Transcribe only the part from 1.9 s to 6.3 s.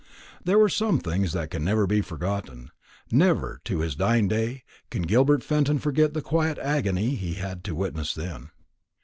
forgotten. Never, to his dying day, can Gilbert Fenton forget the